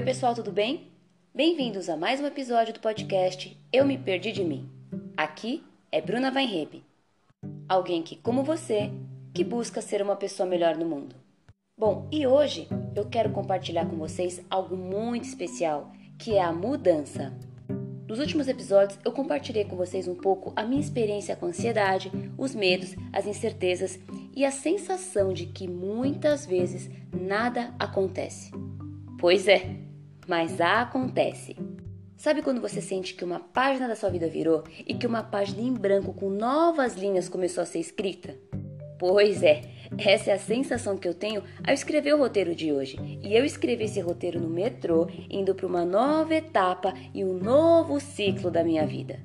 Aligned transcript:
Oi, 0.00 0.06
pessoal, 0.06 0.34
tudo 0.34 0.50
bem? 0.50 0.88
Bem-vindos 1.34 1.90
a 1.90 1.94
mais 1.94 2.22
um 2.22 2.26
episódio 2.26 2.72
do 2.72 2.80
podcast 2.80 3.54
Eu 3.70 3.84
Me 3.84 3.98
Perdi 3.98 4.32
de 4.32 4.42
Mim. 4.42 4.66
Aqui 5.14 5.62
é 5.92 6.00
Bruna 6.00 6.32
Weinrebe, 6.34 6.82
alguém 7.68 8.02
que, 8.02 8.16
como 8.16 8.42
você, 8.42 8.90
que 9.34 9.44
busca 9.44 9.82
ser 9.82 10.00
uma 10.00 10.16
pessoa 10.16 10.48
melhor 10.48 10.74
no 10.74 10.86
mundo. 10.86 11.14
Bom, 11.78 12.08
e 12.10 12.26
hoje 12.26 12.66
eu 12.96 13.10
quero 13.10 13.28
compartilhar 13.28 13.84
com 13.84 13.96
vocês 13.96 14.40
algo 14.48 14.74
muito 14.74 15.24
especial, 15.24 15.92
que 16.18 16.34
é 16.34 16.42
a 16.42 16.50
mudança. 16.50 17.30
Nos 18.08 18.20
últimos 18.20 18.48
episódios, 18.48 18.98
eu 19.04 19.12
compartilhei 19.12 19.66
com 19.66 19.76
vocês 19.76 20.08
um 20.08 20.14
pouco 20.14 20.50
a 20.56 20.64
minha 20.64 20.80
experiência 20.80 21.36
com 21.36 21.44
a 21.44 21.50
ansiedade, 21.50 22.10
os 22.38 22.54
medos, 22.54 22.96
as 23.12 23.26
incertezas 23.26 24.00
e 24.34 24.46
a 24.46 24.50
sensação 24.50 25.34
de 25.34 25.44
que 25.44 25.68
muitas 25.68 26.46
vezes 26.46 26.88
nada 27.12 27.74
acontece. 27.78 28.50
Pois 29.18 29.46
é, 29.46 29.89
mas 30.30 30.60
acontece. 30.60 31.56
Sabe 32.16 32.40
quando 32.40 32.60
você 32.60 32.80
sente 32.80 33.14
que 33.14 33.24
uma 33.24 33.40
página 33.40 33.88
da 33.88 33.96
sua 33.96 34.10
vida 34.10 34.28
virou 34.28 34.62
e 34.86 34.94
que 34.94 35.04
uma 35.04 35.24
página 35.24 35.60
em 35.60 35.74
branco 35.74 36.12
com 36.12 36.30
novas 36.30 36.94
linhas 36.94 37.28
começou 37.28 37.64
a 37.64 37.66
ser 37.66 37.80
escrita? 37.80 38.36
Pois 38.96 39.42
é, 39.42 39.62
essa 39.98 40.30
é 40.30 40.34
a 40.34 40.38
sensação 40.38 40.96
que 40.96 41.08
eu 41.08 41.14
tenho 41.14 41.42
ao 41.66 41.74
escrever 41.74 42.14
o 42.14 42.18
roteiro 42.18 42.54
de 42.54 42.72
hoje. 42.72 42.96
E 43.24 43.34
eu 43.34 43.44
escrevi 43.44 43.84
esse 43.84 43.98
roteiro 44.00 44.40
no 44.40 44.48
metrô, 44.48 45.08
indo 45.28 45.52
para 45.52 45.66
uma 45.66 45.84
nova 45.84 46.32
etapa 46.32 46.94
e 47.12 47.24
um 47.24 47.32
novo 47.32 47.98
ciclo 47.98 48.52
da 48.52 48.62
minha 48.62 48.86
vida. 48.86 49.18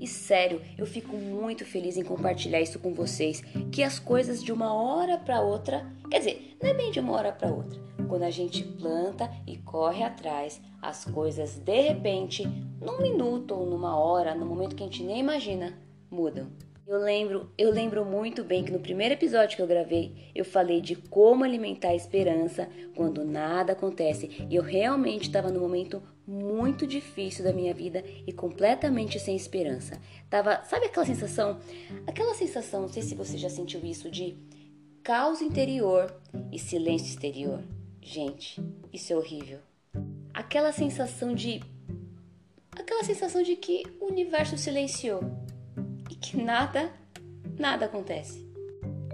E 0.00 0.06
sério, 0.06 0.62
eu 0.78 0.86
fico 0.86 1.14
muito 1.14 1.64
feliz 1.66 1.98
em 1.98 2.02
compartilhar 2.02 2.60
isso 2.60 2.78
com 2.78 2.94
vocês, 2.94 3.42
que 3.70 3.82
as 3.82 3.98
coisas 3.98 4.42
de 4.42 4.50
uma 4.50 4.72
hora 4.72 5.18
para 5.18 5.42
outra, 5.42 5.86
quer 6.10 6.20
dizer, 6.20 6.56
não 6.60 6.70
é 6.70 6.74
bem 6.74 6.90
de 6.90 6.98
uma 6.98 7.12
hora 7.12 7.30
para 7.30 7.52
outra. 7.52 7.78
Quando 8.08 8.22
a 8.22 8.30
gente 8.30 8.64
planta 8.64 9.30
e 9.46 9.58
corre 9.58 10.02
atrás, 10.02 10.58
as 10.80 11.04
coisas 11.04 11.58
de 11.58 11.80
repente, 11.82 12.44
num 12.80 13.02
minuto 13.02 13.54
ou 13.54 13.66
numa 13.66 13.94
hora, 13.96 14.34
no 14.34 14.46
momento 14.46 14.74
que 14.74 14.82
a 14.82 14.86
gente 14.86 15.02
nem 15.02 15.20
imagina, 15.20 15.78
mudam. 16.10 16.50
Eu 16.90 16.98
lembro, 16.98 17.52
eu 17.56 17.70
lembro 17.70 18.04
muito 18.04 18.42
bem 18.42 18.64
que 18.64 18.72
no 18.72 18.80
primeiro 18.80 19.14
episódio 19.14 19.54
que 19.54 19.62
eu 19.62 19.66
gravei, 19.66 20.30
eu 20.34 20.44
falei 20.44 20.80
de 20.80 20.96
como 20.96 21.44
alimentar 21.44 21.90
a 21.90 21.94
esperança 21.94 22.68
quando 22.96 23.24
nada 23.24 23.74
acontece. 23.74 24.44
E 24.50 24.56
eu 24.56 24.62
realmente 24.64 25.28
estava 25.28 25.52
num 25.52 25.60
momento 25.60 26.02
muito 26.30 26.86
difícil 26.86 27.42
da 27.42 27.52
minha 27.52 27.74
vida 27.74 28.04
e 28.24 28.32
completamente 28.32 29.18
sem 29.18 29.34
esperança. 29.34 30.00
Tava, 30.30 30.62
sabe 30.64 30.86
aquela 30.86 31.04
sensação? 31.04 31.58
Aquela 32.06 32.34
sensação, 32.34 32.82
não 32.82 32.88
sei 32.88 33.02
se 33.02 33.16
você 33.16 33.36
já 33.36 33.50
sentiu 33.50 33.84
isso 33.84 34.08
de 34.08 34.38
caos 35.02 35.42
interior 35.42 36.14
e 36.52 36.58
silêncio 36.58 37.08
exterior. 37.08 37.60
Gente, 38.00 38.62
isso 38.92 39.12
é 39.12 39.16
horrível. 39.16 39.58
Aquela 40.32 40.70
sensação 40.70 41.34
de 41.34 41.60
aquela 42.70 43.02
sensação 43.02 43.42
de 43.42 43.56
que 43.56 43.82
o 44.00 44.06
universo 44.06 44.56
silenciou 44.56 45.20
que 46.20 46.36
nada, 46.36 46.92
nada 47.58 47.86
acontece. 47.86 48.49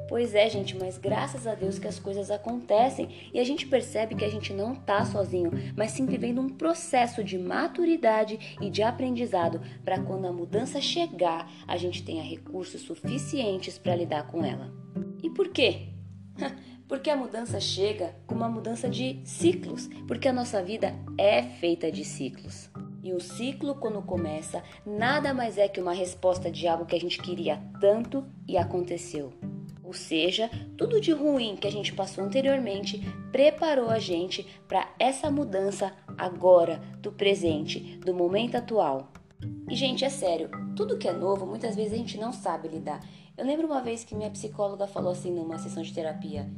Pois 0.08 0.36
é, 0.36 0.48
gente, 0.48 0.76
mas 0.76 0.96
graças 0.98 1.46
a 1.46 1.54
Deus 1.54 1.78
que 1.78 1.88
as 1.88 1.98
coisas 1.98 2.30
acontecem 2.30 3.08
e 3.34 3.40
a 3.40 3.44
gente 3.44 3.66
percebe 3.66 4.14
que 4.14 4.24
a 4.24 4.28
gente 4.28 4.52
não 4.52 4.74
tá 4.74 5.04
sozinho, 5.04 5.50
mas 5.76 5.90
sim 5.90 6.06
vivendo 6.06 6.40
um 6.40 6.48
processo 6.48 7.24
de 7.24 7.36
maturidade 7.36 8.56
e 8.60 8.70
de 8.70 8.82
aprendizado 8.82 9.60
para 9.84 10.00
quando 10.00 10.26
a 10.26 10.32
mudança 10.32 10.80
chegar, 10.80 11.50
a 11.66 11.76
gente 11.76 12.04
tenha 12.04 12.22
recursos 12.22 12.82
suficientes 12.82 13.78
para 13.78 13.96
lidar 13.96 14.28
com 14.28 14.44
ela. 14.44 14.72
E 15.22 15.28
por 15.28 15.48
quê? 15.48 15.88
Porque 16.86 17.10
a 17.10 17.16
mudança 17.16 17.58
chega 17.58 18.14
com 18.28 18.36
uma 18.36 18.48
mudança 18.48 18.88
de 18.88 19.20
ciclos, 19.24 19.88
porque 20.06 20.28
a 20.28 20.32
nossa 20.32 20.62
vida 20.62 20.94
é 21.18 21.42
feita 21.42 21.90
de 21.90 22.04
ciclos. 22.04 22.70
E 23.02 23.12
o 23.12 23.18
ciclo, 23.18 23.74
quando 23.74 24.00
começa, 24.02 24.62
nada 24.86 25.34
mais 25.34 25.58
é 25.58 25.66
que 25.66 25.80
uma 25.80 25.92
resposta 25.92 26.48
de 26.48 26.68
algo 26.68 26.86
que 26.86 26.94
a 26.94 27.00
gente 27.00 27.20
queria 27.20 27.60
tanto 27.80 28.24
e 28.46 28.56
aconteceu. 28.56 29.32
Ou 29.86 29.92
seja, 29.92 30.50
tudo 30.76 31.00
de 31.00 31.12
ruim 31.12 31.54
que 31.54 31.68
a 31.68 31.70
gente 31.70 31.92
passou 31.92 32.24
anteriormente 32.24 32.98
preparou 33.30 33.88
a 33.88 34.00
gente 34.00 34.44
para 34.66 34.92
essa 34.98 35.30
mudança 35.30 35.92
agora, 36.18 36.82
do 36.98 37.12
presente, 37.12 37.96
do 37.98 38.12
momento 38.12 38.56
atual. 38.56 39.12
E, 39.70 39.76
gente, 39.76 40.04
é 40.04 40.10
sério, 40.10 40.50
tudo 40.74 40.98
que 40.98 41.06
é 41.06 41.12
novo, 41.12 41.46
muitas 41.46 41.76
vezes 41.76 41.92
a 41.92 41.96
gente 41.96 42.18
não 42.18 42.32
sabe 42.32 42.66
lidar. 42.66 43.00
Eu 43.38 43.46
lembro 43.46 43.68
uma 43.68 43.80
vez 43.80 44.02
que 44.02 44.16
minha 44.16 44.30
psicóloga 44.30 44.88
falou 44.88 45.12
assim 45.12 45.30
numa 45.30 45.56
sessão 45.56 45.84
de 45.84 45.94
terapia. 45.94 46.50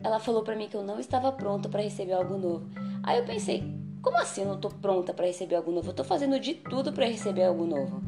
Ela 0.00 0.18
falou 0.18 0.42
para 0.42 0.56
mim 0.56 0.68
que 0.68 0.76
eu 0.76 0.82
não 0.82 0.98
estava 0.98 1.30
pronta 1.30 1.68
para 1.68 1.82
receber 1.82 2.14
algo 2.14 2.36
novo. 2.36 2.68
Aí 3.04 3.18
eu 3.18 3.24
pensei, 3.24 3.62
como 4.02 4.16
assim 4.16 4.40
eu 4.40 4.48
não 4.48 4.56
estou 4.56 4.72
pronta 4.72 5.14
para 5.14 5.26
receber 5.26 5.54
algo 5.54 5.70
novo? 5.70 5.86
Eu 5.86 5.92
estou 5.92 6.04
fazendo 6.04 6.40
de 6.40 6.54
tudo 6.54 6.92
para 6.92 7.06
receber 7.06 7.44
algo 7.44 7.64
novo. 7.64 8.02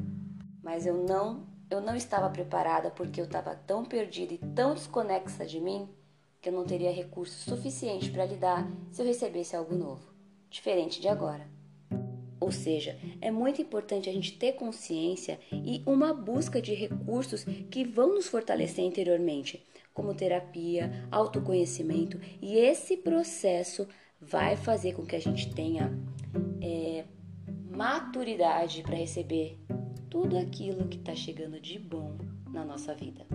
Mas 0.65 0.85
eu 0.85 0.97
não, 1.07 1.47
eu 1.71 1.81
não 1.81 1.95
estava 1.95 2.31
preparada 2.31 2.91
porque 2.91 3.21
eu 3.21 3.25
estava 3.25 3.55
tão 3.55 3.85
perdida 3.85 4.35
e 4.35 4.39
tão 4.39 4.75
desconexa 4.75 5.45
de 5.45 5.61
mim 5.61 5.89
que 6.41 6.49
eu 6.49 6.53
não 6.53 6.65
teria 6.65 6.93
recursos 6.93 7.43
suficientes 7.45 8.09
para 8.09 8.25
lidar 8.25 8.71
se 8.91 9.03
eu 9.03 9.07
recebesse 9.07 9.57
algo 9.57 9.75
novo, 9.75 10.13
diferente 10.49 11.01
de 11.01 11.09
agora. 11.09 11.49
Ou 12.41 12.53
seja, 12.53 12.97
é 13.21 13.31
muito 13.31 13.61
importante 13.61 14.09
a 14.09 14.13
gente 14.13 14.39
ter 14.39 14.53
consciência 14.53 15.39
e 15.53 15.83
uma 15.85 16.15
busca 16.15 16.63
de 16.63 16.73
recursos 16.73 17.45
que 17.71 17.85
vão 17.85 18.15
nos 18.15 18.29
fortalecer 18.29 18.85
interiormente, 18.85 19.67
como 19.93 20.15
terapia, 20.15 21.07
autoconhecimento, 21.11 22.21
e 22.41 22.57
esse 22.57 22.97
processo 22.97 23.89
vai 24.21 24.57
fazer 24.57 24.95
com 24.95 25.05
que 25.05 25.17
a 25.17 25.21
gente 25.21 25.53
tenha 25.53 25.93
é, 26.63 27.05
maturidade 27.71 28.83
para 28.83 28.97
receber 28.97 29.59
tudo 30.11 30.39
aquilo 30.39 30.89
que 30.89 30.97
está 30.97 31.15
chegando 31.15 31.61
de 31.61 31.79
bom 31.79 32.17
na 32.51 32.65
nossa 32.65 32.95
vida. 32.95 33.27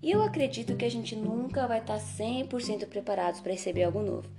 E 0.00 0.10
eu 0.10 0.22
acredito 0.22 0.76
que 0.76 0.84
a 0.84 0.90
gente 0.90 1.16
nunca 1.16 1.66
vai 1.66 1.80
estar 1.80 1.98
tá 1.98 2.04
100% 2.04 2.86
preparados 2.86 3.40
para 3.40 3.52
receber 3.52 3.84
algo 3.84 4.02
novo. 4.02 4.30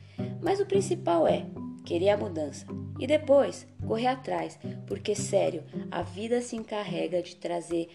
Mas 0.42 0.60
o 0.60 0.66
principal 0.66 1.28
é 1.28 1.46
querer 1.86 2.10
a 2.10 2.18
mudança 2.18 2.66
e 3.00 3.06
depois 3.06 3.68
correr 3.86 4.08
atrás, 4.08 4.60
porque 4.88 5.16
sério, 5.16 5.64
a 5.92 6.02
vida 6.02 6.42
se 6.42 6.56
encarrega 6.56 7.22
de 7.22 7.36
trazer. 7.36 7.90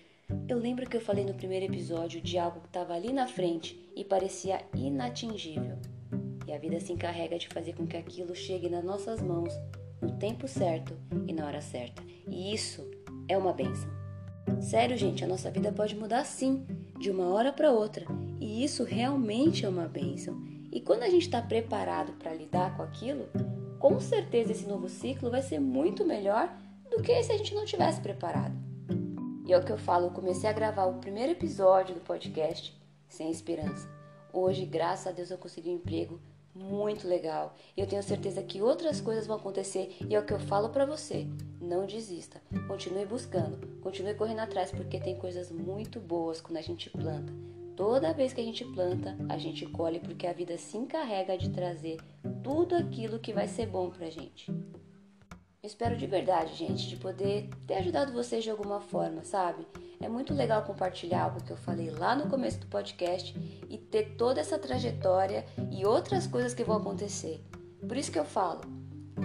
Eu 0.48 0.58
lembro 0.58 0.88
que 0.88 0.96
eu 0.96 1.00
falei 1.00 1.24
no 1.24 1.34
primeiro 1.34 1.66
episódio 1.66 2.20
de 2.20 2.38
algo 2.38 2.60
que 2.60 2.66
estava 2.66 2.94
ali 2.94 3.12
na 3.12 3.26
frente 3.26 3.78
e 3.96 4.04
parecia 4.04 4.60
inatingível. 4.74 5.78
E 6.46 6.52
a 6.52 6.58
vida 6.58 6.78
se 6.80 6.92
encarrega 6.92 7.38
de 7.38 7.48
fazer 7.48 7.74
com 7.74 7.86
que 7.86 7.96
aquilo 7.96 8.34
chegue 8.34 8.68
nas 8.68 8.84
nossas 8.84 9.22
mãos 9.22 9.54
no 10.00 10.12
tempo 10.18 10.46
certo 10.46 10.94
e 11.26 11.32
na 11.32 11.46
hora 11.46 11.60
certa. 11.60 12.02
E 12.28 12.52
isso 12.52 12.88
é 13.28 13.36
uma 13.36 13.52
benção. 13.52 13.90
Sério, 14.60 14.96
gente, 14.96 15.24
a 15.24 15.28
nossa 15.28 15.50
vida 15.50 15.72
pode 15.72 15.96
mudar 15.96 16.24
sim, 16.24 16.66
de 16.98 17.10
uma 17.10 17.28
hora 17.28 17.52
para 17.52 17.72
outra. 17.72 18.06
E 18.40 18.64
isso 18.64 18.84
realmente 18.84 19.64
é 19.64 19.68
uma 19.68 19.86
benção. 19.86 20.42
E 20.70 20.80
quando 20.80 21.02
a 21.02 21.08
gente 21.08 21.22
está 21.22 21.40
preparado 21.40 22.12
para 22.14 22.34
lidar 22.34 22.76
com 22.76 22.82
aquilo, 22.82 23.28
com 23.78 24.00
certeza 24.00 24.52
esse 24.52 24.66
novo 24.66 24.88
ciclo 24.88 25.30
vai 25.30 25.42
ser 25.42 25.60
muito 25.60 26.04
melhor 26.04 26.52
do 26.90 27.02
que 27.02 27.22
se 27.22 27.32
a 27.32 27.36
gente 27.36 27.54
não 27.54 27.64
tivesse 27.64 28.00
preparado. 28.00 28.54
E 29.46 29.52
é 29.52 29.58
o 29.58 29.64
que 29.64 29.72
eu 29.72 29.78
falo, 29.78 30.06
eu 30.06 30.10
comecei 30.10 30.48
a 30.48 30.52
gravar 30.52 30.86
o 30.86 30.98
primeiro 30.98 31.32
episódio 31.32 31.94
do 31.94 32.00
podcast 32.00 32.74
sem 33.08 33.30
esperança. 33.30 33.88
Hoje, 34.32 34.64
graças 34.64 35.06
a 35.06 35.12
Deus, 35.12 35.30
eu 35.30 35.38
consegui 35.38 35.70
um 35.70 35.74
emprego 35.74 36.20
muito 36.54 37.09
legal. 37.09 37.54
Eu 37.76 37.87
tenho 37.87 38.03
certeza 38.03 38.42
que 38.42 38.62
outras 38.62 39.00
coisas 39.00 39.26
vão 39.26 39.37
acontecer 39.37 39.97
e 40.09 40.15
é 40.15 40.19
o 40.19 40.25
que 40.25 40.32
eu 40.32 40.38
falo 40.38 40.69
para 40.69 40.87
você. 40.87 41.26
Não 41.60 41.87
desista. 41.87 42.41
Continue 42.69 43.04
buscando, 43.06 43.78
continue 43.81 44.15
correndo 44.15 44.41
atrás 44.41 44.70
porque 44.70 45.00
tem 45.00 45.16
coisas 45.16 45.50
muito 45.50 45.98
boas 45.98 46.41
quando 46.41 46.59
a 46.59 46.62
gente 46.62 46.91
planta. 46.91 47.32
Toda 47.76 48.12
vez 48.12 48.32
que 48.32 48.41
a 48.41 48.44
gente 48.44 48.64
planta, 48.64 49.16
a 49.28 49.37
gente 49.37 49.67
colhe 49.67 49.99
porque 49.99 50.28
a 50.28 50.32
vida 50.32 50.56
se 50.56 50.76
encarrega 50.76 51.37
de 51.37 51.50
trazer 51.50 51.99
tudo 52.43 52.76
aquilo 52.76 53.19
que 53.19 53.32
vai 53.32 53.49
ser 53.49 53.67
bom 53.67 53.90
pra 53.90 54.11
gente. 54.11 54.52
Eu 55.64 55.66
espero 55.66 55.96
de 55.96 56.06
verdade, 56.06 56.55
gente, 56.55 56.87
de 56.87 56.94
poder 56.94 57.49
ter 57.66 57.76
ajudado 57.76 58.12
vocês 58.12 58.44
de 58.44 58.50
alguma 58.50 58.82
forma, 58.82 59.25
sabe? 59.25 59.66
É 59.99 60.06
muito 60.06 60.34
legal 60.34 60.62
compartilhar 60.62 61.22
algo 61.22 61.43
que 61.43 61.50
eu 61.50 61.56
falei 61.56 61.88
lá 61.88 62.14
no 62.14 62.28
começo 62.28 62.61
do 62.61 62.66
podcast 62.66 63.34
e 63.70 63.78
ter 63.78 64.14
toda 64.19 64.43
essa 64.43 64.58
trajetória 64.58 65.46
e 65.72 65.87
outras 65.87 66.26
coisas 66.26 66.52
que 66.52 66.62
vão 66.62 66.76
acontecer. 66.76 67.43
Por 67.81 67.96
isso 67.96 68.12
que 68.12 68.19
eu 68.19 68.26
falo. 68.26 68.61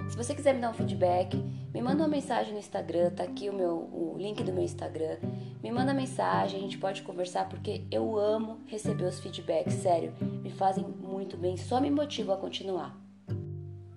Se 0.08 0.16
você 0.16 0.34
quiser 0.34 0.54
me 0.54 0.62
dar 0.62 0.70
um 0.70 0.72
feedback, 0.72 1.36
me 1.74 1.82
manda 1.82 2.02
uma 2.04 2.08
mensagem 2.08 2.54
no 2.54 2.58
Instagram, 2.58 3.10
tá 3.10 3.24
aqui 3.24 3.50
o 3.50 3.52
meu 3.52 3.76
o 3.92 4.16
link 4.16 4.42
do 4.42 4.50
meu 4.50 4.64
Instagram. 4.64 5.18
Me 5.62 5.70
manda 5.70 5.92
mensagem, 5.92 6.58
a 6.58 6.62
gente 6.62 6.78
pode 6.78 7.02
conversar 7.02 7.50
porque 7.50 7.84
eu 7.90 8.18
amo 8.18 8.60
receber 8.66 9.04
os 9.04 9.20
feedbacks, 9.20 9.74
sério, 9.74 10.14
me 10.42 10.48
fazem 10.48 10.86
muito 10.86 11.36
bem, 11.36 11.58
só 11.58 11.78
me 11.78 11.90
motivam 11.90 12.34
a 12.34 12.38
continuar. 12.38 12.98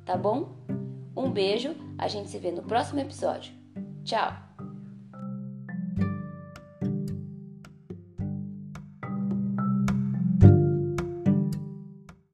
Tá 0.04 0.18
bom? 0.18 0.83
Um 1.16 1.30
beijo, 1.32 1.76
a 1.98 2.08
gente 2.08 2.30
se 2.30 2.40
vê 2.40 2.52
no 2.52 2.64
próximo 2.64 3.00
episódio. 3.00 3.54
Tchau! 4.04 4.34